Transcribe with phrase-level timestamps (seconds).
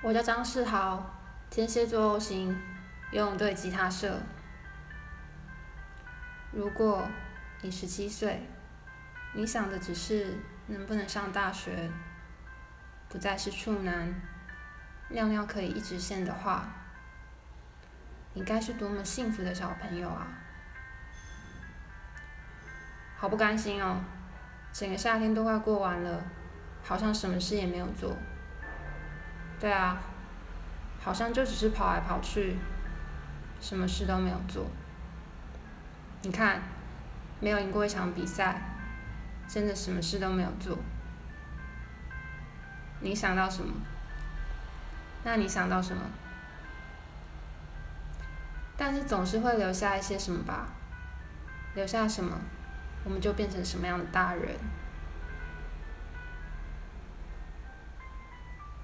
[0.00, 1.04] 我叫张世豪，
[1.50, 2.56] 天蝎座 O 型，
[3.10, 4.20] 游泳队吉他社。
[6.52, 7.08] 如果
[7.62, 8.46] 你十七岁，
[9.34, 10.38] 你想的只是
[10.68, 11.90] 能不能上大学，
[13.08, 14.14] 不再是处男，
[15.08, 16.68] 尿尿可以一直线的话，
[18.34, 20.28] 你该是多么幸福的小朋友啊！
[23.16, 24.00] 好不甘心哦，
[24.72, 26.22] 整个夏天都快过完了，
[26.84, 28.16] 好像什么事也没有做。
[29.60, 29.98] 对啊，
[31.00, 32.56] 好像就只是跑来跑去，
[33.60, 34.66] 什么事都没有做。
[36.22, 36.62] 你看，
[37.40, 38.60] 没有赢过一场比赛，
[39.48, 40.78] 真的什么事都没有做。
[43.00, 43.74] 你想到什么？
[45.24, 46.02] 那你想到什么？
[48.76, 50.68] 但是总是会留下一些什么吧？
[51.74, 52.38] 留下什么，
[53.04, 54.56] 我们就变成什么样的大人。